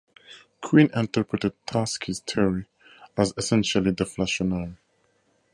[0.63, 2.65] Quine interpreted Tarski's theory
[3.15, 4.75] as essentially deflationary.